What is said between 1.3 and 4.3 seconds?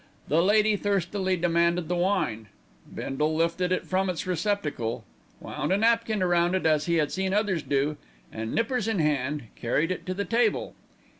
demanded the wine. Bindle lifted it from its